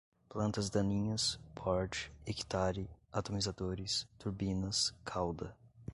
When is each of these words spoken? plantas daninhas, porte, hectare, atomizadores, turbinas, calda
plantas 0.29 0.67
daninhas, 0.71 1.37
porte, 1.53 2.11
hectare, 2.25 2.89
atomizadores, 3.13 4.07
turbinas, 4.17 4.91
calda 5.05 5.55